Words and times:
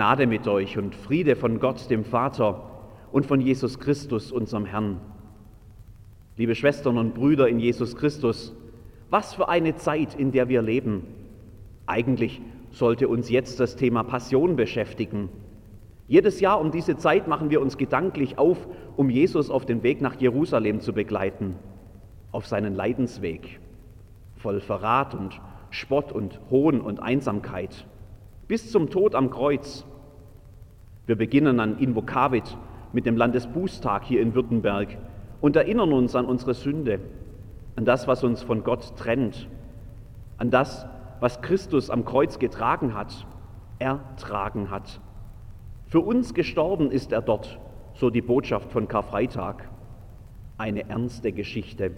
Gnade 0.00 0.26
mit 0.26 0.48
euch 0.48 0.78
und 0.78 0.94
Friede 0.94 1.36
von 1.36 1.60
Gott, 1.60 1.90
dem 1.90 2.04
Vater 2.04 2.62
und 3.12 3.26
von 3.26 3.38
Jesus 3.38 3.78
Christus, 3.78 4.32
unserem 4.32 4.64
Herrn. 4.64 4.98
Liebe 6.38 6.54
Schwestern 6.54 6.96
und 6.96 7.12
Brüder 7.12 7.50
in 7.50 7.60
Jesus 7.60 7.96
Christus, 7.96 8.56
was 9.10 9.34
für 9.34 9.50
eine 9.50 9.76
Zeit, 9.76 10.14
in 10.14 10.32
der 10.32 10.48
wir 10.48 10.62
leben. 10.62 11.02
Eigentlich 11.84 12.40
sollte 12.70 13.08
uns 13.08 13.28
jetzt 13.28 13.60
das 13.60 13.76
Thema 13.76 14.02
Passion 14.02 14.56
beschäftigen. 14.56 15.28
Jedes 16.08 16.40
Jahr 16.40 16.62
um 16.62 16.70
diese 16.70 16.96
Zeit 16.96 17.28
machen 17.28 17.50
wir 17.50 17.60
uns 17.60 17.76
gedanklich 17.76 18.38
auf, 18.38 18.56
um 18.96 19.10
Jesus 19.10 19.50
auf 19.50 19.66
den 19.66 19.82
Weg 19.82 20.00
nach 20.00 20.18
Jerusalem 20.18 20.80
zu 20.80 20.94
begleiten, 20.94 21.56
auf 22.32 22.46
seinen 22.46 22.74
Leidensweg, 22.74 23.60
voll 24.36 24.60
Verrat 24.60 25.14
und 25.14 25.38
Spott 25.68 26.10
und 26.10 26.40
Hohn 26.48 26.80
und 26.80 27.02
Einsamkeit 27.02 27.84
bis 28.50 28.72
zum 28.72 28.90
Tod 28.90 29.14
am 29.14 29.30
Kreuz. 29.30 29.84
Wir 31.10 31.16
beginnen 31.16 31.58
an 31.58 31.76
Invokavit 31.78 32.56
mit 32.92 33.04
dem 33.04 33.16
Landesbußtag 33.16 34.04
hier 34.04 34.20
in 34.20 34.36
Württemberg 34.36 34.96
und 35.40 35.56
erinnern 35.56 35.92
uns 35.92 36.14
an 36.14 36.24
unsere 36.24 36.54
Sünde, 36.54 37.00
an 37.74 37.84
das, 37.84 38.06
was 38.06 38.22
uns 38.22 38.44
von 38.44 38.62
Gott 38.62 38.96
trennt, 38.96 39.48
an 40.38 40.52
das, 40.52 40.86
was 41.18 41.42
Christus 41.42 41.90
am 41.90 42.04
Kreuz 42.04 42.38
getragen 42.38 42.94
hat, 42.94 43.26
ertragen 43.80 44.70
hat. 44.70 45.00
Für 45.86 45.98
uns 45.98 46.32
gestorben 46.32 46.92
ist 46.92 47.10
er 47.10 47.22
dort, 47.22 47.58
so 47.94 48.08
die 48.10 48.22
Botschaft 48.22 48.70
von 48.70 48.86
Karfreitag. 48.86 49.68
Eine 50.58 50.88
ernste 50.88 51.32
Geschichte, 51.32 51.90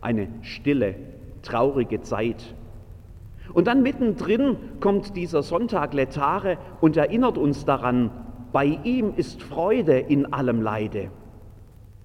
eine 0.00 0.28
stille, 0.40 0.94
traurige 1.42 2.00
Zeit, 2.00 2.54
und 3.52 3.66
dann 3.66 3.82
mittendrin 3.82 4.56
kommt 4.80 5.14
dieser 5.14 5.42
Sonntag 5.42 5.94
Letare 5.94 6.58
und 6.80 6.96
erinnert 6.96 7.38
uns 7.38 7.64
daran, 7.64 8.10
bei 8.52 8.78
ihm 8.84 9.14
ist 9.16 9.42
Freude 9.42 9.98
in 9.98 10.32
allem 10.32 10.62
Leide. 10.62 11.10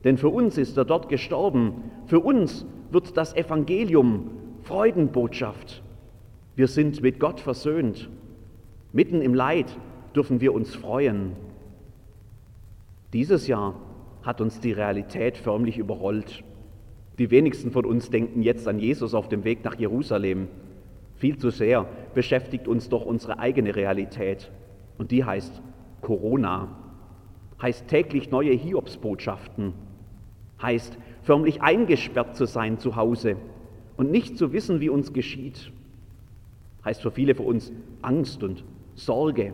Denn 0.03 0.17
für 0.17 0.29
uns 0.29 0.57
ist 0.57 0.77
er 0.77 0.85
dort 0.85 1.09
gestorben. 1.09 1.83
Für 2.05 2.19
uns 2.19 2.65
wird 2.89 3.15
das 3.17 3.35
Evangelium 3.35 4.31
Freudenbotschaft. 4.63 5.83
Wir 6.55 6.67
sind 6.67 7.01
mit 7.01 7.19
Gott 7.19 7.39
versöhnt. 7.39 8.09
Mitten 8.91 9.21
im 9.21 9.33
Leid 9.33 9.77
dürfen 10.15 10.41
wir 10.41 10.53
uns 10.53 10.75
freuen. 10.75 11.33
Dieses 13.13 13.47
Jahr 13.47 13.75
hat 14.23 14.41
uns 14.41 14.59
die 14.59 14.71
Realität 14.71 15.37
förmlich 15.37 15.77
überrollt. 15.77 16.43
Die 17.17 17.31
wenigsten 17.31 17.71
von 17.71 17.85
uns 17.85 18.09
denken 18.09 18.41
jetzt 18.41 18.67
an 18.67 18.79
Jesus 18.79 19.13
auf 19.13 19.29
dem 19.29 19.43
Weg 19.43 19.63
nach 19.63 19.75
Jerusalem. 19.75 20.47
Viel 21.15 21.37
zu 21.37 21.49
sehr 21.49 21.87
beschäftigt 22.13 22.67
uns 22.67 22.89
doch 22.89 23.05
unsere 23.05 23.39
eigene 23.39 23.75
Realität. 23.75 24.51
Und 24.97 25.11
die 25.11 25.23
heißt 25.23 25.61
Corona, 26.01 26.69
heißt 27.61 27.87
täglich 27.87 28.31
neue 28.31 28.53
Hiobsbotschaften, 28.53 29.73
heißt 30.61 30.97
förmlich 31.21 31.61
eingesperrt 31.61 32.35
zu 32.35 32.45
sein 32.45 32.79
zu 32.79 32.95
Hause 32.95 33.37
und 33.97 34.11
nicht 34.11 34.37
zu 34.37 34.51
wissen, 34.53 34.79
wie 34.79 34.89
uns 34.89 35.13
geschieht, 35.13 35.71
heißt 36.83 37.01
für 37.01 37.11
viele 37.11 37.35
von 37.35 37.45
uns 37.45 37.71
Angst 38.01 38.43
und 38.43 38.63
Sorge 38.95 39.53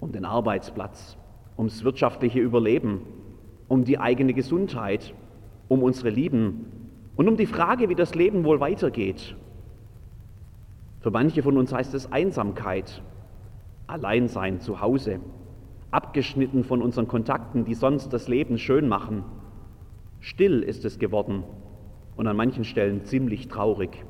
um 0.00 0.12
den 0.12 0.24
Arbeitsplatz, 0.24 1.16
ums 1.56 1.84
wirtschaftliche 1.84 2.40
Überleben, 2.40 3.02
um 3.68 3.84
die 3.84 3.98
eigene 3.98 4.34
Gesundheit, 4.34 5.14
um 5.68 5.82
unsere 5.82 6.10
Lieben 6.10 6.66
und 7.16 7.28
um 7.28 7.36
die 7.36 7.46
Frage, 7.46 7.88
wie 7.88 7.94
das 7.94 8.14
Leben 8.14 8.44
wohl 8.44 8.60
weitergeht. 8.60 9.36
Für 11.00 11.10
manche 11.10 11.42
von 11.42 11.56
uns 11.56 11.72
heißt 11.72 11.94
es 11.94 12.10
Einsamkeit, 12.12 13.02
Alleinsein 13.86 14.60
zu 14.60 14.80
Hause, 14.80 15.20
abgeschnitten 15.92 16.64
von 16.64 16.82
unseren 16.82 17.06
Kontakten, 17.06 17.64
die 17.64 17.74
sonst 17.74 18.12
das 18.12 18.26
Leben 18.26 18.58
schön 18.58 18.88
machen. 18.88 19.24
Still 20.20 20.62
ist 20.62 20.84
es 20.84 20.98
geworden 20.98 21.44
und 22.16 22.26
an 22.26 22.36
manchen 22.36 22.64
Stellen 22.64 23.04
ziemlich 23.04 23.48
traurig. 23.48 24.04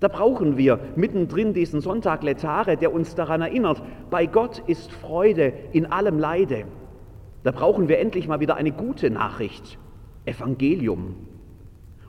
Da 0.00 0.08
brauchen 0.08 0.58
wir 0.58 0.80
mittendrin 0.96 1.54
diesen 1.54 1.80
Sonntag 1.80 2.22
Letare, 2.22 2.76
der 2.76 2.92
uns 2.92 3.14
daran 3.14 3.40
erinnert, 3.40 3.82
bei 4.10 4.26
Gott 4.26 4.58
ist 4.66 4.92
Freude 4.92 5.52
in 5.72 5.86
allem 5.86 6.18
Leide. 6.18 6.66
Da 7.42 7.52
brauchen 7.52 7.88
wir 7.88 7.98
endlich 7.98 8.28
mal 8.28 8.40
wieder 8.40 8.56
eine 8.56 8.72
gute 8.72 9.10
Nachricht, 9.10 9.78
Evangelium. 10.26 11.14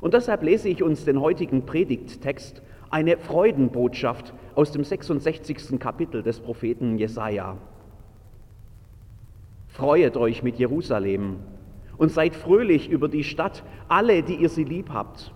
Und 0.02 0.14
deshalb 0.14 0.44
lese 0.44 0.68
ich 0.68 0.84
uns 0.84 1.06
den 1.06 1.22
heutigen 1.22 1.66
Predigttext 1.66 2.62
eine 2.90 3.18
Freudenbotschaft 3.18 4.34
aus 4.56 4.72
dem 4.72 4.84
66. 4.84 5.80
Kapitel 5.80 6.24
des 6.24 6.40
Propheten 6.40 6.98
Jesaja. 6.98 7.58
Freuet 9.76 10.16
euch 10.16 10.42
mit 10.42 10.58
Jerusalem 10.58 11.36
und 11.98 12.10
seid 12.10 12.34
fröhlich 12.34 12.90
über 12.90 13.10
die 13.10 13.26
Stadt, 13.26 13.62
alle, 13.90 14.24
die 14.24 14.36
ihr 14.36 14.48
sie 14.48 14.64
lieb 14.64 14.90
habt. 14.90 15.34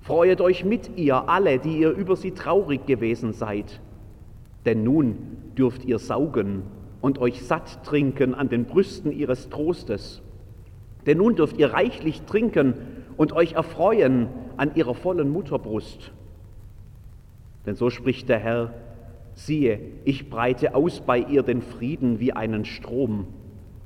Freuet 0.00 0.40
euch 0.40 0.64
mit 0.64 0.98
ihr, 0.98 1.28
alle, 1.28 1.60
die 1.60 1.78
ihr 1.78 1.92
über 1.92 2.16
sie 2.16 2.32
traurig 2.32 2.86
gewesen 2.86 3.32
seid. 3.32 3.80
Denn 4.64 4.82
nun 4.82 5.16
dürft 5.56 5.84
ihr 5.84 6.00
saugen 6.00 6.64
und 7.00 7.20
euch 7.20 7.44
satt 7.44 7.84
trinken 7.84 8.34
an 8.34 8.48
den 8.48 8.64
Brüsten 8.64 9.12
ihres 9.12 9.48
Trostes. 9.48 10.22
Denn 11.06 11.18
nun 11.18 11.36
dürft 11.36 11.56
ihr 11.56 11.72
reichlich 11.72 12.22
trinken 12.22 12.74
und 13.16 13.32
euch 13.32 13.52
erfreuen 13.52 14.26
an 14.56 14.74
ihrer 14.74 14.94
vollen 14.94 15.30
Mutterbrust. 15.30 16.10
Denn 17.64 17.76
so 17.76 17.90
spricht 17.90 18.28
der 18.28 18.40
Herr, 18.40 18.74
siehe, 19.34 19.78
ich 20.04 20.30
breite 20.30 20.74
aus 20.74 21.00
bei 21.00 21.18
ihr 21.18 21.44
den 21.44 21.62
Frieden 21.62 22.18
wie 22.18 22.32
einen 22.32 22.64
Strom 22.64 23.28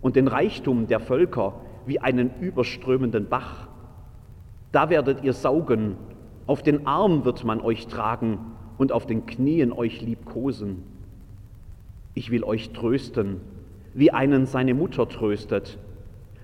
und 0.06 0.14
den 0.14 0.28
Reichtum 0.28 0.86
der 0.86 1.00
Völker 1.00 1.54
wie 1.84 1.98
einen 1.98 2.30
überströmenden 2.40 3.28
Bach. 3.28 3.66
Da 4.70 4.88
werdet 4.88 5.24
ihr 5.24 5.32
saugen, 5.32 5.96
auf 6.46 6.62
den 6.62 6.86
Arm 6.86 7.24
wird 7.24 7.42
man 7.42 7.60
euch 7.60 7.88
tragen 7.88 8.38
und 8.78 8.92
auf 8.92 9.06
den 9.06 9.26
Knien 9.26 9.72
euch 9.72 10.02
liebkosen. 10.02 10.84
Ich 12.14 12.30
will 12.30 12.44
euch 12.44 12.70
trösten, 12.70 13.40
wie 13.94 14.12
einen 14.12 14.46
seine 14.46 14.74
Mutter 14.74 15.08
tröstet. 15.08 15.76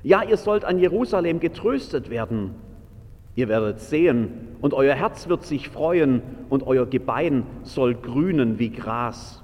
Ja, 0.03 0.25
ihr 0.25 0.39
sollt 0.39 0.65
an 0.65 0.81
Jerusalem 0.81 1.39
getröstet 1.39 2.11
werden. 2.11 2.57
Ihr 3.37 3.47
werdet 3.47 3.79
sehen, 3.79 4.57
und 4.61 4.75
euer 4.75 4.97
Herz 4.97 5.29
wird 5.29 5.45
sich 5.45 5.69
freuen, 5.69 6.21
und 6.51 6.67
euer 6.67 6.87
Gebein 6.87 7.47
soll 7.63 7.95
grünen 7.95 8.59
wie 8.59 8.71
Gras. 8.71 9.41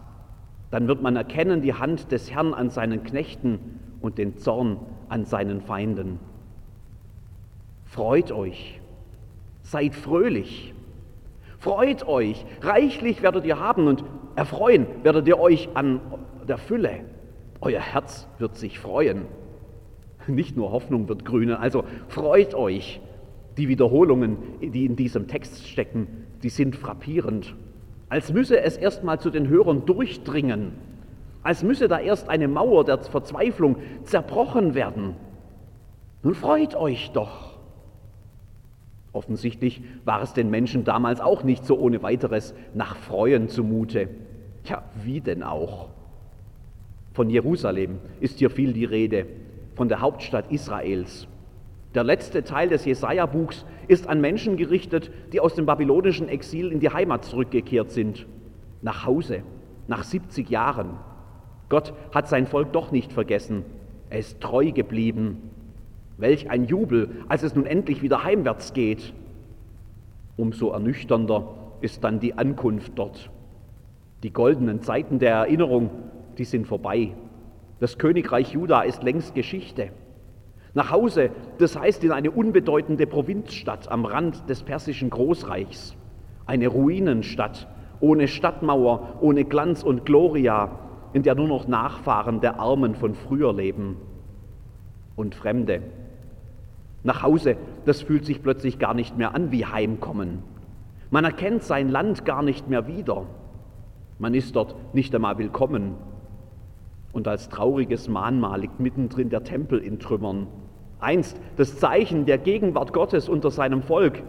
Dann 0.72 0.88
wird 0.88 1.02
man 1.02 1.14
erkennen 1.14 1.62
die 1.62 1.74
Hand 1.74 2.10
des 2.10 2.32
Herrn 2.32 2.52
an 2.52 2.68
seinen 2.68 3.04
Knechten 3.04 3.77
und 4.00 4.18
den 4.18 4.36
Zorn 4.36 4.78
an 5.08 5.24
seinen 5.24 5.60
Feinden. 5.60 6.18
Freut 7.84 8.32
euch, 8.32 8.80
seid 9.62 9.94
fröhlich, 9.94 10.74
freut 11.58 12.06
euch, 12.06 12.44
reichlich 12.60 13.22
werdet 13.22 13.44
ihr 13.44 13.58
haben 13.58 13.86
und 13.86 14.04
erfreuen 14.36 14.86
werdet 15.02 15.26
ihr 15.26 15.38
euch 15.38 15.68
an 15.74 16.00
der 16.46 16.58
Fülle. 16.58 17.00
Euer 17.60 17.80
Herz 17.80 18.28
wird 18.38 18.56
sich 18.56 18.78
freuen. 18.78 19.26
Nicht 20.26 20.56
nur 20.56 20.72
Hoffnung 20.72 21.08
wird 21.08 21.24
grünen, 21.24 21.56
also 21.56 21.84
freut 22.08 22.54
euch 22.54 23.00
die 23.56 23.68
Wiederholungen, 23.68 24.36
die 24.60 24.86
in 24.86 24.94
diesem 24.94 25.26
Text 25.26 25.66
stecken, 25.66 26.06
die 26.42 26.50
sind 26.50 26.76
frappierend. 26.76 27.54
Als 28.08 28.32
müsse 28.32 28.60
es 28.60 28.76
erstmal 28.76 29.20
zu 29.20 29.30
den 29.30 29.48
Hörern 29.48 29.84
durchdringen, 29.84 30.72
als 31.48 31.62
müsse 31.62 31.88
da 31.88 31.98
erst 31.98 32.28
eine 32.28 32.46
Mauer 32.46 32.84
der 32.84 32.98
Verzweiflung 32.98 33.76
zerbrochen 34.04 34.74
werden. 34.74 35.16
Nun 36.22 36.34
freut 36.34 36.74
euch 36.74 37.10
doch. 37.12 37.56
Offensichtlich 39.14 39.80
war 40.04 40.20
es 40.20 40.34
den 40.34 40.50
Menschen 40.50 40.84
damals 40.84 41.22
auch 41.22 41.44
nicht 41.44 41.64
so 41.64 41.78
ohne 41.78 42.02
weiteres 42.02 42.52
nach 42.74 42.96
Freuen 42.96 43.48
zumute. 43.48 44.10
Ja, 44.64 44.82
wie 45.02 45.22
denn 45.22 45.42
auch? 45.42 45.88
Von 47.14 47.30
Jerusalem 47.30 47.98
ist 48.20 48.40
hier 48.40 48.50
viel 48.50 48.74
die 48.74 48.84
Rede, 48.84 49.24
von 49.74 49.88
der 49.88 50.02
Hauptstadt 50.02 50.52
Israels. 50.52 51.28
Der 51.94 52.04
letzte 52.04 52.44
Teil 52.44 52.68
des 52.68 52.84
Jesaja-Buchs 52.84 53.64
ist 53.86 54.06
an 54.06 54.20
Menschen 54.20 54.58
gerichtet, 54.58 55.10
die 55.32 55.40
aus 55.40 55.54
dem 55.54 55.64
babylonischen 55.64 56.28
Exil 56.28 56.70
in 56.72 56.80
die 56.80 56.90
Heimat 56.90 57.24
zurückgekehrt 57.24 57.90
sind. 57.90 58.26
Nach 58.82 59.06
Hause, 59.06 59.44
nach 59.86 60.04
70 60.04 60.50
Jahren. 60.50 60.98
Gott 61.68 61.92
hat 62.12 62.28
sein 62.28 62.46
Volk 62.46 62.72
doch 62.72 62.92
nicht 62.92 63.12
vergessen. 63.12 63.64
Er 64.10 64.18
ist 64.20 64.40
treu 64.40 64.72
geblieben. 64.72 65.50
Welch 66.16 66.50
ein 66.50 66.64
Jubel, 66.64 67.10
als 67.28 67.42
es 67.42 67.54
nun 67.54 67.66
endlich 67.66 68.02
wieder 68.02 68.24
heimwärts 68.24 68.72
geht. 68.72 69.12
Umso 70.36 70.70
ernüchternder 70.70 71.48
ist 71.80 72.02
dann 72.04 72.20
die 72.20 72.34
Ankunft 72.34 72.92
dort. 72.96 73.30
Die 74.22 74.32
goldenen 74.32 74.82
Zeiten 74.82 75.18
der 75.18 75.34
Erinnerung, 75.34 75.90
die 76.38 76.44
sind 76.44 76.66
vorbei. 76.66 77.12
Das 77.80 77.98
Königreich 77.98 78.52
Juda 78.52 78.82
ist 78.82 79.02
längst 79.02 79.34
Geschichte. 79.34 79.90
Nach 80.74 80.90
Hause, 80.90 81.30
das 81.58 81.78
heißt 81.78 82.02
in 82.02 82.12
eine 82.12 82.30
unbedeutende 82.30 83.06
Provinzstadt 83.06 83.90
am 83.90 84.04
Rand 84.04 84.48
des 84.48 84.62
persischen 84.62 85.10
Großreichs, 85.10 85.94
eine 86.46 86.68
Ruinenstadt, 86.68 87.68
ohne 88.00 88.28
Stadtmauer, 88.28 89.18
ohne 89.20 89.44
Glanz 89.44 89.82
und 89.82 90.04
Gloria, 90.04 90.70
in 91.12 91.22
der 91.22 91.34
nur 91.34 91.48
noch 91.48 91.66
Nachfahren 91.66 92.40
der 92.40 92.60
Armen 92.60 92.94
von 92.94 93.14
früher 93.14 93.52
leben 93.52 93.96
und 95.16 95.34
Fremde. 95.34 95.82
Nach 97.02 97.22
Hause, 97.22 97.56
das 97.84 98.02
fühlt 98.02 98.24
sich 98.24 98.42
plötzlich 98.42 98.78
gar 98.78 98.94
nicht 98.94 99.16
mehr 99.16 99.34
an 99.34 99.52
wie 99.52 99.64
Heimkommen. 99.64 100.42
Man 101.10 101.24
erkennt 101.24 101.62
sein 101.62 101.88
Land 101.88 102.24
gar 102.24 102.42
nicht 102.42 102.68
mehr 102.68 102.86
wieder. 102.86 103.24
Man 104.18 104.34
ist 104.34 104.56
dort 104.56 104.74
nicht 104.94 105.14
einmal 105.14 105.38
willkommen. 105.38 105.94
Und 107.12 107.26
als 107.26 107.48
trauriges 107.48 108.08
Mahnmal 108.08 108.60
liegt 108.60 108.80
mittendrin 108.80 109.30
der 109.30 109.44
Tempel 109.44 109.78
in 109.78 109.98
Trümmern. 109.98 110.48
Einst 111.00 111.40
das 111.56 111.78
Zeichen 111.78 112.26
der 112.26 112.38
Gegenwart 112.38 112.92
Gottes 112.92 113.28
unter 113.28 113.50
seinem 113.50 113.82
Volk, 113.82 114.22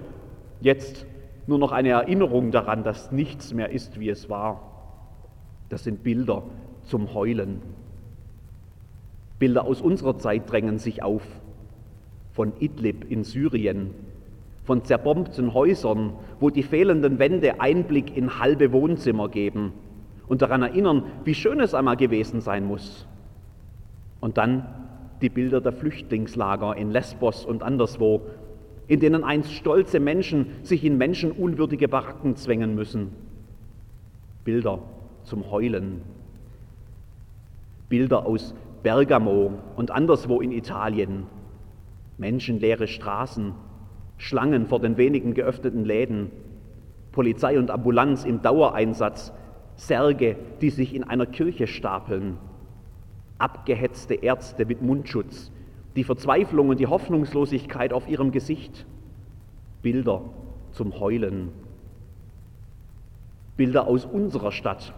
jetzt 0.62 1.06
nur 1.48 1.58
noch 1.58 1.72
eine 1.72 1.90
Erinnerung 1.90 2.52
daran, 2.52 2.84
dass 2.84 3.12
nichts 3.12 3.54
mehr 3.54 3.72
ist, 3.72 4.00
wie 4.00 4.10
es 4.10 4.30
war. 4.30 4.62
Das 5.70 5.84
sind 5.84 6.04
Bilder 6.04 6.44
zum 6.90 7.14
Heulen. 7.14 7.62
Bilder 9.38 9.64
aus 9.64 9.82
unserer 9.82 10.18
Zeit 10.18 10.52
drängen 10.52 10.80
sich 10.80 11.02
auf. 11.02 11.24
Von 12.34 12.54
Idlib 12.60 13.10
in 13.10 13.24
Syrien, 13.24 13.92
von 14.66 14.84
zerbombten 14.84 15.54
Häusern, 15.54 16.14
wo 16.40 16.50
die 16.50 16.64
fehlenden 16.64 17.20
Wände 17.20 17.62
Einblick 17.62 18.16
in 18.16 18.40
halbe 18.40 18.72
Wohnzimmer 18.72 19.30
geben 19.30 19.74
und 20.28 20.42
daran 20.42 20.62
erinnern, 20.62 21.04
wie 21.26 21.34
schön 21.34 21.60
es 21.60 21.74
einmal 21.74 21.98
gewesen 21.98 22.42
sein 22.42 22.66
muss. 22.66 23.06
Und 24.20 24.38
dann 24.38 24.68
die 25.22 25.30
Bilder 25.30 25.62
der 25.62 25.74
Flüchtlingslager 25.74 26.76
in 26.78 26.92
Lesbos 26.92 27.46
und 27.46 27.64
anderswo, 27.64 28.22
in 28.88 29.00
denen 29.00 29.24
einst 29.24 29.54
stolze 29.54 30.00
Menschen 30.00 30.48
sich 30.64 30.84
in 30.84 30.98
menschenunwürdige 30.98 31.88
Baracken 31.88 32.36
zwängen 32.36 32.76
müssen. 32.76 33.10
Bilder 34.44 34.80
zum 35.24 35.52
Heulen. 35.52 36.02
Bilder 37.90 38.26
aus 38.26 38.54
Bergamo 38.84 39.54
und 39.76 39.92
anderswo 39.92 40.42
in 40.42 40.52
Italien. 40.52 41.26
Menschenleere 42.18 42.88
Straßen, 42.88 43.54
Schlangen 44.18 44.68
vor 44.68 44.80
den 44.80 44.98
wenigen 44.98 45.34
geöffneten 45.34 45.86
Läden, 45.86 46.32
Polizei 47.12 47.58
und 47.58 47.72
Ambulanz 47.72 48.26
im 48.26 48.42
Dauereinsatz, 48.42 49.34
Särge, 49.76 50.36
die 50.62 50.70
sich 50.70 50.94
in 50.94 51.04
einer 51.04 51.26
Kirche 51.26 51.66
stapeln, 51.66 52.38
abgehetzte 53.38 54.14
Ärzte 54.14 54.66
mit 54.66 54.82
Mundschutz, 54.82 55.52
die 55.96 56.04
Verzweiflung 56.04 56.70
und 56.70 56.80
die 56.80 56.88
Hoffnungslosigkeit 56.88 57.94
auf 57.94 58.08
ihrem 58.08 58.32
Gesicht, 58.32 58.86
Bilder 59.82 60.22
zum 60.72 61.00
Heulen, 61.00 61.50
Bilder 63.58 63.88
aus 63.88 64.06
unserer 64.06 64.52
Stadt. 64.52 64.94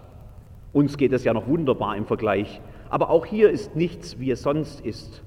Uns 0.73 0.97
geht 0.97 1.13
es 1.13 1.23
ja 1.23 1.33
noch 1.33 1.47
wunderbar 1.47 1.95
im 1.95 2.05
Vergleich, 2.05 2.61
aber 2.91 3.09
auch 3.09 3.25
hier 3.25 3.49
ist 3.49 3.75
nichts, 3.75 4.19
wie 4.19 4.31
es 4.31 4.41
sonst 4.41 4.81
ist. 4.81 5.23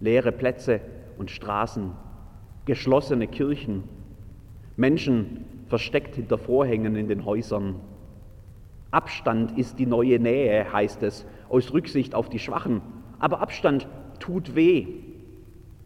Leere 0.00 0.32
Plätze 0.32 0.80
und 1.16 1.30
Straßen, 1.30 1.92
geschlossene 2.66 3.28
Kirchen, 3.28 3.84
Menschen 4.76 5.44
versteckt 5.68 6.16
hinter 6.16 6.38
Vorhängen 6.38 6.96
in 6.96 7.06
den 7.06 7.24
Häusern. 7.24 7.76
Abstand 8.90 9.56
ist 9.56 9.78
die 9.78 9.86
neue 9.86 10.18
Nähe, 10.18 10.72
heißt 10.72 11.04
es, 11.04 11.24
aus 11.48 11.72
Rücksicht 11.72 12.16
auf 12.16 12.28
die 12.28 12.40
Schwachen. 12.40 12.82
Aber 13.20 13.40
Abstand 13.40 13.86
tut 14.18 14.56
weh. 14.56 14.86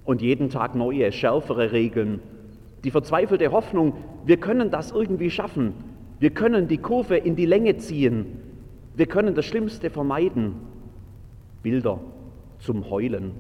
Und 0.05 0.23
jeden 0.23 0.49
Tag 0.49 0.75
neue, 0.75 1.13
schärfere 1.13 1.73
Regeln. 1.73 2.21
Die 2.85 2.91
verzweifelte 2.91 3.53
Hoffnung, 3.53 3.95
wir 4.25 4.39
können 4.39 4.71
das 4.71 4.93
irgendwie 4.93 5.31
schaffen. 5.31 5.75
Wir 6.21 6.31
können 6.31 6.69
die 6.69 6.79
Kurve 6.79 7.17
in 7.17 7.37
die 7.37 7.47
Länge 7.47 7.77
ziehen. 7.77 8.41
Wir 8.97 9.07
können 9.07 9.35
das 9.35 9.45
Schlimmste 9.45 9.91
vermeiden. 9.91 10.73
Bilder 11.63 12.01
zum 12.59 12.91
Heulen. 12.91 13.33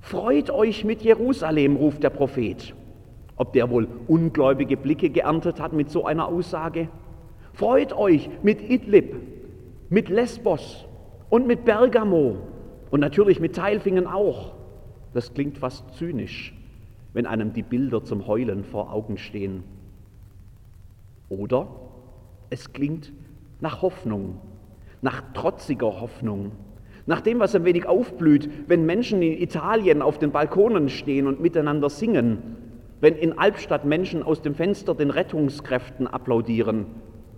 Freut 0.00 0.50
euch 0.50 0.84
mit 0.84 1.02
Jerusalem, 1.02 1.76
ruft 1.76 2.02
der 2.02 2.10
Prophet. 2.10 2.74
Ob 3.36 3.52
der 3.52 3.70
wohl 3.70 3.88
ungläubige 4.06 4.76
Blicke 4.76 5.10
geerntet 5.10 5.60
hat 5.60 5.72
mit 5.72 5.90
so 5.90 6.04
einer 6.04 6.28
Aussage? 6.28 6.88
Freut 7.52 7.92
euch 7.92 8.30
mit 8.42 8.62
Idlib, 8.68 9.16
mit 9.90 10.08
Lesbos 10.08 10.86
und 11.30 11.46
mit 11.46 11.64
Bergamo 11.64 12.36
und 12.90 13.00
natürlich 13.00 13.40
mit 13.40 13.54
Teilfingen 13.54 14.06
auch. 14.06 14.54
Das 15.12 15.34
klingt 15.34 15.58
fast 15.58 15.94
zynisch, 15.94 16.54
wenn 17.12 17.26
einem 17.26 17.52
die 17.52 17.62
Bilder 17.62 18.04
zum 18.04 18.26
Heulen 18.26 18.64
vor 18.64 18.92
Augen 18.92 19.18
stehen. 19.18 19.64
Oder 21.28 21.68
es 22.50 22.72
klingt 22.72 23.12
nach 23.60 23.82
Hoffnung, 23.82 24.40
nach 25.02 25.22
trotziger 25.32 26.00
Hoffnung, 26.00 26.52
nach 27.06 27.20
dem, 27.20 27.38
was 27.38 27.54
ein 27.54 27.64
wenig 27.64 27.86
aufblüht, 27.86 28.50
wenn 28.68 28.84
Menschen 28.86 29.22
in 29.22 29.40
Italien 29.40 30.02
auf 30.02 30.18
den 30.18 30.30
Balkonen 30.30 30.88
stehen 30.88 31.26
und 31.26 31.40
miteinander 31.40 31.88
singen, 31.88 32.56
wenn 33.00 33.14
in 33.14 33.38
Albstadt 33.38 33.84
Menschen 33.84 34.22
aus 34.22 34.42
dem 34.42 34.54
Fenster 34.54 34.94
den 34.94 35.10
Rettungskräften 35.10 36.06
applaudieren 36.06 36.86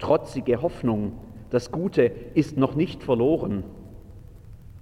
trotzige 0.01 0.63
Hoffnung, 0.63 1.13
das 1.51 1.71
Gute 1.71 2.11
ist 2.35 2.57
noch 2.57 2.75
nicht 2.75 3.03
verloren. 3.03 3.65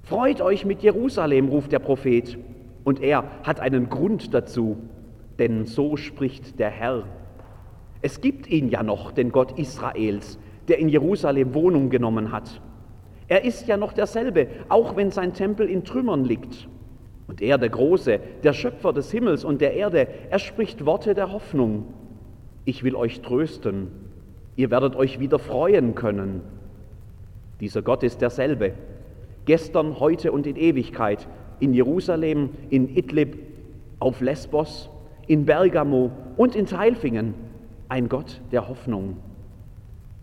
Freut 0.02 0.40
euch 0.40 0.64
mit 0.64 0.82
Jerusalem, 0.82 1.48
ruft 1.48 1.72
der 1.72 1.80
Prophet, 1.80 2.38
und 2.84 3.02
er 3.02 3.24
hat 3.42 3.60
einen 3.60 3.90
Grund 3.90 4.32
dazu, 4.32 4.78
denn 5.38 5.66
so 5.66 5.96
spricht 5.96 6.58
der 6.58 6.70
Herr. 6.70 7.04
Es 8.00 8.20
gibt 8.20 8.48
ihn 8.48 8.68
ja 8.68 8.82
noch, 8.82 9.12
den 9.12 9.32
Gott 9.32 9.58
Israels, 9.58 10.38
der 10.68 10.78
in 10.78 10.88
Jerusalem 10.88 11.52
Wohnung 11.52 11.90
genommen 11.90 12.32
hat. 12.32 12.62
Er 13.28 13.44
ist 13.44 13.68
ja 13.68 13.76
noch 13.76 13.92
derselbe, 13.92 14.48
auch 14.68 14.96
wenn 14.96 15.10
sein 15.10 15.34
Tempel 15.34 15.68
in 15.68 15.84
Trümmern 15.84 16.24
liegt. 16.24 16.68
Und 17.26 17.42
er, 17.42 17.58
der 17.58 17.68
Große, 17.68 18.20
der 18.42 18.52
Schöpfer 18.54 18.92
des 18.92 19.10
Himmels 19.10 19.44
und 19.44 19.60
der 19.60 19.74
Erde, 19.74 20.08
er 20.30 20.38
spricht 20.38 20.86
Worte 20.86 21.14
der 21.14 21.30
Hoffnung. 21.30 21.84
Ich 22.64 22.82
will 22.82 22.96
euch 22.96 23.20
trösten 23.20 23.88
Ihr 24.58 24.72
werdet 24.72 24.96
euch 24.96 25.20
wieder 25.20 25.38
freuen 25.38 25.94
können. 25.94 26.40
Dieser 27.60 27.80
Gott 27.80 28.02
ist 28.02 28.20
derselbe. 28.20 28.72
Gestern, 29.44 30.00
heute 30.00 30.32
und 30.32 30.48
in 30.48 30.56
Ewigkeit. 30.56 31.28
In 31.60 31.72
Jerusalem, 31.72 32.50
in 32.68 32.88
Idlib, 32.88 33.38
auf 34.00 34.20
Lesbos, 34.20 34.90
in 35.28 35.44
Bergamo 35.44 36.10
und 36.36 36.56
in 36.56 36.66
Teilfingen. 36.66 37.34
Ein 37.88 38.08
Gott 38.08 38.40
der 38.50 38.68
Hoffnung. 38.68 39.18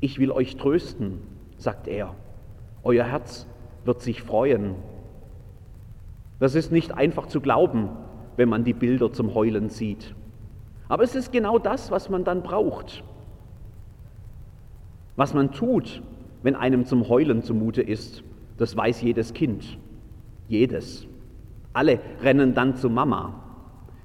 Ich 0.01 0.19
will 0.19 0.31
euch 0.31 0.57
trösten, 0.57 1.21
sagt 1.57 1.87
er. 1.87 2.13
Euer 2.85 3.03
Herz 3.03 3.47
wird 3.83 4.01
sich 4.01 4.21
freuen. 4.21 4.75
Das 6.39 6.53
ist 6.53 6.71
nicht 6.71 6.93
einfach 6.93 7.25
zu 7.25 7.41
glauben, 7.41 7.89
wenn 8.37 8.47
man 8.47 8.63
die 8.63 8.73
Bilder 8.73 9.11
zum 9.11 9.33
Heulen 9.33 9.69
sieht. 9.69 10.13
Aber 10.87 11.03
es 11.03 11.15
ist 11.15 11.31
genau 11.31 11.57
das, 11.57 11.89
was 11.89 12.09
man 12.09 12.23
dann 12.23 12.43
braucht. 12.43 13.03
Was 15.15 15.33
man 15.33 15.51
tut, 15.51 16.03
wenn 16.43 16.55
einem 16.55 16.85
zum 16.85 17.09
Heulen 17.09 17.41
zumute 17.41 17.81
ist, 17.81 18.23
das 18.57 18.77
weiß 18.77 19.01
jedes 19.01 19.33
Kind. 19.33 19.79
Jedes. 20.47 21.07
Alle 21.73 21.99
rennen 22.21 22.53
dann 22.53 22.75
zu 22.75 22.91
Mama. 22.91 23.41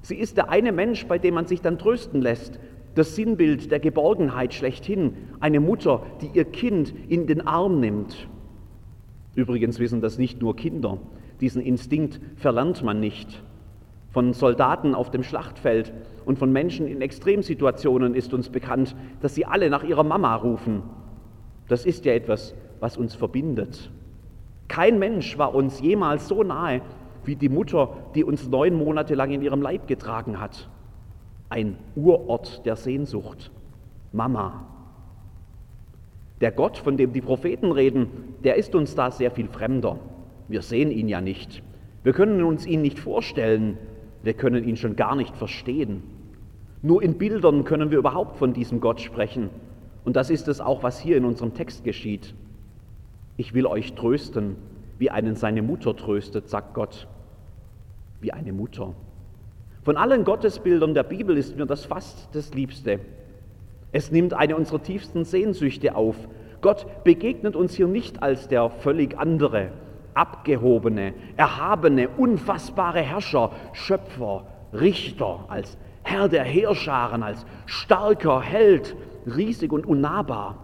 Sie 0.01 0.15
ist 0.15 0.37
der 0.37 0.49
eine 0.49 0.71
Mensch, 0.71 1.05
bei 1.05 1.19
dem 1.19 1.35
man 1.35 1.45
sich 1.45 1.61
dann 1.61 1.77
trösten 1.77 2.19
lässt. 2.19 2.59
Das 2.95 3.15
Sinnbild 3.15 3.69
der 3.69 3.79
Geborgenheit 3.79 4.55
schlechthin. 4.55 5.15
Eine 5.39 5.59
Mutter, 5.59 6.01
die 6.21 6.31
ihr 6.33 6.45
Kind 6.45 6.95
in 7.09 7.27
den 7.27 7.45
Arm 7.45 7.79
nimmt. 7.79 8.27
Übrigens 9.35 9.79
wissen 9.79 10.01
das 10.01 10.17
nicht 10.17 10.41
nur 10.41 10.55
Kinder. 10.55 10.97
Diesen 11.39 11.61
Instinkt 11.61 12.19
verlernt 12.35 12.83
man 12.83 12.99
nicht. 12.99 13.43
Von 14.09 14.33
Soldaten 14.33 14.93
auf 14.93 15.09
dem 15.09 15.23
Schlachtfeld 15.23 15.93
und 16.25 16.37
von 16.37 16.51
Menschen 16.51 16.87
in 16.87 17.01
Extremsituationen 17.01 18.13
ist 18.13 18.33
uns 18.33 18.49
bekannt, 18.49 18.95
dass 19.21 19.35
sie 19.35 19.45
alle 19.45 19.69
nach 19.69 19.83
ihrer 19.83 20.03
Mama 20.03 20.35
rufen 20.35 20.83
das 21.71 21.85
ist 21.85 22.03
ja 22.03 22.11
etwas, 22.11 22.53
was 22.81 22.97
uns 22.97 23.15
verbindet. 23.15 23.89
Kein 24.67 24.99
Mensch 24.99 25.37
war 25.37 25.55
uns 25.55 25.79
jemals 25.79 26.27
so 26.27 26.43
nahe 26.43 26.81
wie 27.23 27.37
die 27.37 27.47
Mutter, 27.47 27.95
die 28.13 28.25
uns 28.25 28.45
neun 28.49 28.75
Monate 28.75 29.15
lang 29.15 29.31
in 29.31 29.41
ihrem 29.41 29.61
Leib 29.61 29.87
getragen 29.87 30.41
hat. 30.41 30.67
Ein 31.49 31.77
Urort 31.95 32.65
der 32.65 32.75
Sehnsucht. 32.75 33.51
Mama. 34.11 34.67
Der 36.41 36.51
Gott, 36.51 36.77
von 36.77 36.97
dem 36.97 37.13
die 37.13 37.21
Propheten 37.21 37.71
reden, 37.71 38.07
der 38.43 38.55
ist 38.55 38.75
uns 38.75 38.95
da 38.95 39.11
sehr 39.11 39.31
viel 39.31 39.47
fremder. 39.47 39.99
Wir 40.47 40.63
sehen 40.63 40.91
ihn 40.91 41.07
ja 41.07 41.21
nicht. 41.21 41.63
Wir 42.03 42.13
können 42.13 42.43
uns 42.43 42.65
ihn 42.65 42.81
nicht 42.81 42.99
vorstellen. 42.99 43.77
Wir 44.23 44.33
können 44.33 44.67
ihn 44.67 44.75
schon 44.75 44.95
gar 44.95 45.15
nicht 45.15 45.37
verstehen. 45.37 46.03
Nur 46.81 47.03
in 47.03 47.19
Bildern 47.19 47.63
können 47.63 47.91
wir 47.91 47.99
überhaupt 47.99 48.37
von 48.37 48.53
diesem 48.53 48.81
Gott 48.81 49.01
sprechen. 49.01 49.49
Und 50.03 50.15
das 50.15 50.31
ist 50.31 50.47
es 50.47 50.61
auch, 50.61 50.81
was 50.81 50.99
hier 50.99 51.15
in 51.15 51.25
unserem 51.25 51.53
Text 51.53 51.83
geschieht. 51.83 52.33
Ich 53.37 53.53
will 53.53 53.67
euch 53.67 53.93
trösten, 53.93 54.55
wie 54.97 55.11
einen 55.11 55.35
seine 55.35 55.61
Mutter 55.61 55.95
tröstet, 55.95 56.49
sagt 56.49 56.73
Gott. 56.73 57.07
Wie 58.19 58.33
eine 58.33 58.51
Mutter. 58.51 58.93
Von 59.83 59.97
allen 59.97 60.23
Gottesbildern 60.23 60.93
der 60.95 61.03
Bibel 61.03 61.37
ist 61.37 61.55
mir 61.55 61.65
das 61.65 61.85
fast 61.85 62.29
das 62.33 62.53
Liebste. 62.53 62.99
Es 63.91 64.11
nimmt 64.11 64.33
eine 64.33 64.55
unserer 64.55 64.81
tiefsten 64.81 65.25
Sehnsüchte 65.25 65.95
auf. 65.95 66.15
Gott 66.61 66.85
begegnet 67.03 67.55
uns 67.55 67.73
hier 67.73 67.87
nicht 67.87 68.23
als 68.23 68.47
der 68.47 68.69
völlig 68.69 69.17
andere, 69.17 69.71
abgehobene, 70.13 71.13
erhabene, 71.35 72.09
unfassbare 72.09 73.01
Herrscher, 73.01 73.51
Schöpfer, 73.73 74.45
Richter, 74.73 75.45
als 75.49 75.77
Herr 76.03 76.29
der 76.29 76.43
Heerscharen, 76.43 77.23
als 77.23 77.45
starker 77.65 78.41
Held, 78.41 78.95
riesig 79.25 79.71
und 79.71 79.85
unnahbar. 79.85 80.57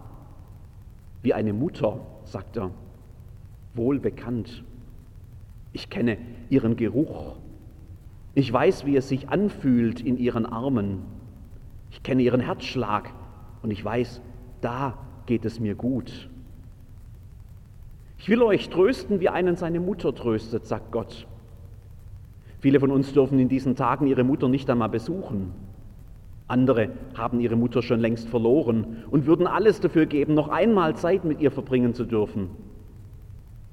Wie 1.21 1.33
eine 1.33 1.53
Mutter, 1.53 1.99
sagt 2.23 2.57
er, 2.57 2.71
wohl 3.73 3.99
bekannt. 3.99 4.63
Ich 5.73 5.89
kenne 5.89 6.17
ihren 6.49 6.75
Geruch. 6.75 7.35
Ich 8.33 8.51
weiß, 8.51 8.85
wie 8.85 8.95
es 8.95 9.09
sich 9.09 9.29
anfühlt 9.29 9.99
in 9.99 10.17
ihren 10.17 10.45
Armen. 10.45 11.03
Ich 11.91 12.03
kenne 12.03 12.21
ihren 12.21 12.41
Herzschlag 12.41 13.11
und 13.67 13.71
ich 13.71 13.83
weiß, 13.83 14.21
da 14.61 14.97
geht 15.25 15.43
es 15.43 15.59
mir 15.59 15.75
gut. 15.75 16.29
Ich 18.17 18.29
will 18.29 18.41
euch 18.41 18.69
trösten, 18.69 19.19
wie 19.19 19.27
einen 19.27 19.57
seine 19.57 19.81
Mutter 19.81 20.15
tröstet, 20.15 20.65
sagt 20.65 20.89
Gott. 20.93 21.27
Viele 22.59 22.79
von 22.79 22.91
uns 22.91 23.11
dürfen 23.11 23.37
in 23.39 23.49
diesen 23.49 23.75
Tagen 23.75 24.07
ihre 24.07 24.23
Mutter 24.23 24.47
nicht 24.47 24.69
einmal 24.69 24.87
besuchen. 24.87 25.51
Andere 26.47 26.91
haben 27.13 27.41
ihre 27.41 27.57
Mutter 27.57 27.81
schon 27.81 27.99
längst 27.99 28.29
verloren 28.29 29.03
und 29.11 29.25
würden 29.25 29.47
alles 29.47 29.81
dafür 29.81 30.05
geben, 30.05 30.33
noch 30.33 30.47
einmal 30.47 30.95
Zeit 30.95 31.25
mit 31.25 31.41
ihr 31.41 31.51
verbringen 31.51 31.93
zu 31.93 32.05
dürfen. 32.05 32.51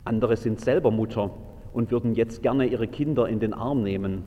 Andere 0.03 0.37
sind 0.37 0.61
selber 0.61 0.91
Mutter 0.91 1.31
und 1.73 1.93
würden 1.93 2.17
jetzt 2.17 2.43
gerne 2.43 2.67
ihre 2.67 2.89
Kinder 2.89 3.29
in 3.29 3.39
den 3.39 3.55
Arm 3.55 3.85
nehmen. 3.85 4.25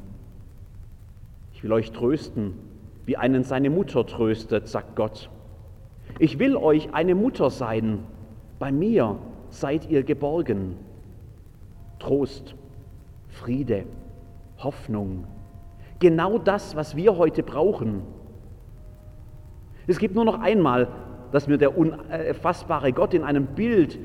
Ich 1.52 1.62
will 1.62 1.74
euch 1.74 1.92
trösten, 1.92 2.54
wie 3.06 3.18
einen 3.18 3.44
seine 3.44 3.70
Mutter 3.70 4.06
tröstet, 4.06 4.70
sagt 4.70 4.96
Gott. 4.96 5.30
Ich 6.20 6.40
will 6.40 6.56
euch 6.56 6.94
eine 6.94 7.16
Mutter 7.16 7.50
sein. 7.50 8.00
Bei 8.60 8.72
mir 8.72 9.18
seid 9.50 9.90
ihr 9.90 10.04
geborgen. 10.04 10.76
Trost, 12.00 12.56
Friede, 13.28 13.84
Hoffnung. 14.58 15.26
Genau 16.00 16.38
das, 16.38 16.76
was 16.76 16.96
wir 16.96 17.18
heute 17.18 17.44
brauchen. 17.44 18.02
Es 19.88 20.00
gibt 20.00 20.16
nur 20.16 20.26
noch 20.26 20.40
einmal, 20.40 20.88
dass 21.32 21.48
mir 21.48 21.58
der 21.58 21.78
unfassbare 21.78 22.94
Gott 22.94 23.14
in 23.14 23.24
einem 23.24 23.48
Bild 23.48 24.00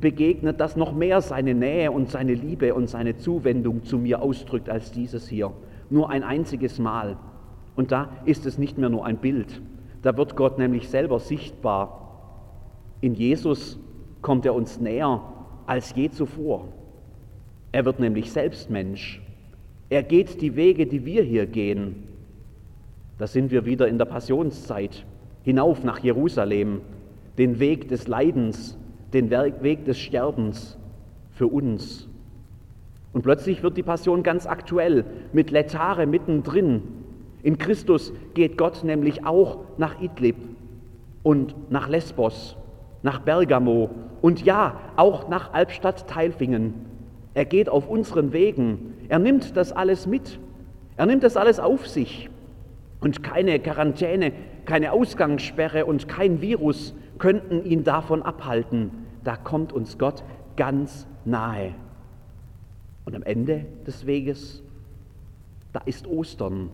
begegnet, 0.00 0.60
das 0.60 0.76
noch 0.76 0.92
mehr 0.92 1.20
seine 1.20 1.54
Nähe 1.54 1.90
und 1.90 2.10
seine 2.10 2.34
Liebe 2.34 2.74
und 2.74 2.88
seine 2.88 3.16
Zuwendung 3.16 3.82
zu 3.84 3.98
mir 3.98 4.22
ausdrückt 4.22 4.68
als 4.68 4.92
dieses 4.92 5.28
hier. 5.28 5.52
Nur 5.88 6.10
ein 6.10 6.22
einziges 6.22 6.78
Mal. 6.78 7.16
Und 7.76 7.92
da 7.92 8.08
ist 8.24 8.46
es 8.46 8.58
nicht 8.58 8.78
mehr 8.78 8.88
nur 8.88 9.04
ein 9.04 9.18
Bild. 9.18 9.60
Da 10.06 10.16
wird 10.16 10.36
Gott 10.36 10.56
nämlich 10.56 10.88
selber 10.88 11.18
sichtbar. 11.18 12.12
In 13.00 13.14
Jesus 13.14 13.76
kommt 14.22 14.46
er 14.46 14.54
uns 14.54 14.78
näher 14.78 15.20
als 15.66 15.96
je 15.96 16.08
zuvor. 16.10 16.68
Er 17.72 17.84
wird 17.86 17.98
nämlich 17.98 18.30
selbst 18.30 18.70
Mensch. 18.70 19.20
Er 19.90 20.04
geht 20.04 20.40
die 20.40 20.54
Wege, 20.54 20.86
die 20.86 21.04
wir 21.04 21.24
hier 21.24 21.46
gehen. 21.46 22.04
Da 23.18 23.26
sind 23.26 23.50
wir 23.50 23.66
wieder 23.66 23.88
in 23.88 23.98
der 23.98 24.04
Passionszeit 24.04 25.04
hinauf 25.42 25.82
nach 25.82 25.98
Jerusalem, 25.98 26.82
den 27.36 27.58
Weg 27.58 27.88
des 27.88 28.06
Leidens, 28.06 28.78
den 29.12 29.28
Weg 29.28 29.86
des 29.86 29.98
Sterbens 29.98 30.78
für 31.32 31.48
uns. 31.48 32.08
Und 33.12 33.22
plötzlich 33.22 33.64
wird 33.64 33.76
die 33.76 33.82
Passion 33.82 34.22
ganz 34.22 34.46
aktuell, 34.46 35.04
mit 35.32 35.50
Letare 35.50 36.06
mittendrin. 36.06 36.82
In 37.46 37.58
Christus 37.58 38.12
geht 38.34 38.58
Gott 38.58 38.82
nämlich 38.82 39.24
auch 39.24 39.58
nach 39.78 40.00
Idlib 40.00 40.34
und 41.22 41.54
nach 41.70 41.86
Lesbos, 41.86 42.56
nach 43.04 43.20
Bergamo 43.20 43.88
und 44.20 44.44
ja, 44.44 44.80
auch 44.96 45.28
nach 45.28 45.52
Albstadt-Teilfingen. 45.52 46.74
Er 47.34 47.44
geht 47.44 47.68
auf 47.68 47.88
unseren 47.88 48.32
Wegen. 48.32 48.94
Er 49.08 49.20
nimmt 49.20 49.56
das 49.56 49.70
alles 49.70 50.08
mit. 50.08 50.40
Er 50.96 51.06
nimmt 51.06 51.22
das 51.22 51.36
alles 51.36 51.60
auf 51.60 51.86
sich. 51.86 52.28
Und 52.98 53.22
keine 53.22 53.60
Quarantäne, 53.60 54.32
keine 54.64 54.90
Ausgangssperre 54.90 55.86
und 55.86 56.08
kein 56.08 56.40
Virus 56.40 56.96
könnten 57.18 57.64
ihn 57.64 57.84
davon 57.84 58.24
abhalten. 58.24 58.90
Da 59.22 59.36
kommt 59.36 59.72
uns 59.72 59.98
Gott 59.98 60.24
ganz 60.56 61.06
nahe. 61.24 61.74
Und 63.04 63.14
am 63.14 63.22
Ende 63.22 63.66
des 63.86 64.04
Weges, 64.04 64.64
da 65.72 65.80
ist 65.84 66.08
Ostern. 66.08 66.70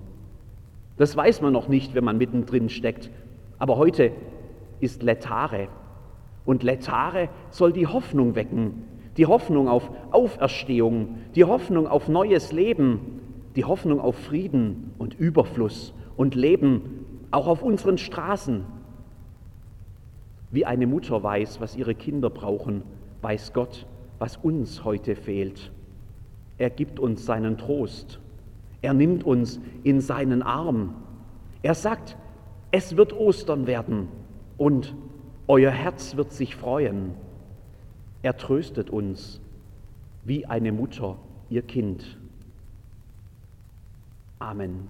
Das 0.96 1.16
weiß 1.16 1.40
man 1.40 1.52
noch 1.52 1.68
nicht, 1.68 1.94
wenn 1.94 2.04
man 2.04 2.18
mittendrin 2.18 2.68
steckt. 2.68 3.10
Aber 3.58 3.76
heute 3.76 4.12
ist 4.80 5.02
Letare. 5.02 5.68
Und 6.44 6.62
Letare 6.62 7.28
soll 7.50 7.72
die 7.72 7.86
Hoffnung 7.86 8.34
wecken. 8.34 8.84
Die 9.16 9.26
Hoffnung 9.26 9.68
auf 9.68 9.90
Auferstehung, 10.10 11.18
die 11.34 11.44
Hoffnung 11.44 11.86
auf 11.86 12.08
neues 12.08 12.50
Leben, 12.52 13.20
die 13.56 13.64
Hoffnung 13.64 14.00
auf 14.00 14.16
Frieden 14.16 14.92
und 14.98 15.14
Überfluss 15.14 15.92
und 16.16 16.34
Leben 16.34 17.04
auch 17.30 17.46
auf 17.46 17.62
unseren 17.62 17.98
Straßen. 17.98 18.64
Wie 20.50 20.64
eine 20.64 20.86
Mutter 20.86 21.22
weiß, 21.22 21.60
was 21.60 21.76
ihre 21.76 21.94
Kinder 21.94 22.30
brauchen, 22.30 22.82
weiß 23.20 23.52
Gott, 23.52 23.86
was 24.18 24.36
uns 24.36 24.84
heute 24.84 25.14
fehlt. 25.14 25.72
Er 26.58 26.70
gibt 26.70 27.00
uns 27.00 27.24
seinen 27.24 27.58
Trost. 27.58 28.20
Er 28.82 28.94
nimmt 28.94 29.24
uns 29.24 29.60
in 29.84 30.00
seinen 30.00 30.42
Arm. 30.42 30.94
Er 31.62 31.74
sagt, 31.74 32.16
es 32.72 32.96
wird 32.96 33.12
Ostern 33.12 33.66
werden 33.66 34.08
und 34.58 34.94
euer 35.46 35.70
Herz 35.70 36.16
wird 36.16 36.32
sich 36.32 36.56
freuen. 36.56 37.14
Er 38.22 38.36
tröstet 38.36 38.90
uns 38.90 39.40
wie 40.24 40.46
eine 40.46 40.72
Mutter 40.72 41.16
ihr 41.48 41.62
Kind. 41.62 42.18
Amen. 44.38 44.88